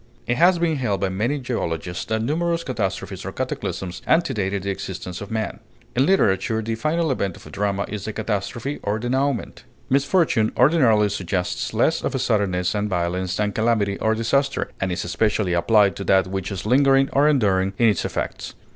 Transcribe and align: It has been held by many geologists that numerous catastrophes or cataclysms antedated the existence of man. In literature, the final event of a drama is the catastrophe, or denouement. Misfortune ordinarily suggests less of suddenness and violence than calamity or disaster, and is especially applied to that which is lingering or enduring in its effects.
It 0.25 0.37
has 0.37 0.57
been 0.57 0.77
held 0.77 0.99
by 1.01 1.09
many 1.09 1.37
geologists 1.37 2.05
that 2.05 2.23
numerous 2.23 2.63
catastrophes 2.63 3.23
or 3.23 3.31
cataclysms 3.31 4.01
antedated 4.07 4.63
the 4.63 4.71
existence 4.71 5.21
of 5.21 5.29
man. 5.29 5.59
In 5.95 6.07
literature, 6.07 6.59
the 6.63 6.73
final 6.73 7.11
event 7.11 7.37
of 7.37 7.45
a 7.45 7.51
drama 7.51 7.85
is 7.87 8.05
the 8.05 8.11
catastrophe, 8.11 8.79
or 8.81 8.97
denouement. 8.97 9.63
Misfortune 9.91 10.53
ordinarily 10.57 11.09
suggests 11.09 11.71
less 11.71 12.01
of 12.03 12.19
suddenness 12.19 12.73
and 12.73 12.89
violence 12.89 13.35
than 13.35 13.51
calamity 13.51 13.99
or 13.99 14.15
disaster, 14.15 14.71
and 14.79 14.91
is 14.91 15.03
especially 15.05 15.53
applied 15.53 15.95
to 15.97 16.03
that 16.05 16.25
which 16.25 16.51
is 16.51 16.65
lingering 16.65 17.07
or 17.13 17.29
enduring 17.29 17.73
in 17.77 17.87
its 17.87 18.03
effects. 18.03 18.55